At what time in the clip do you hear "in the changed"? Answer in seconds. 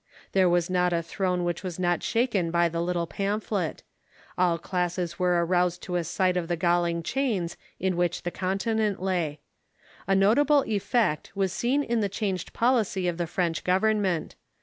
11.83-12.51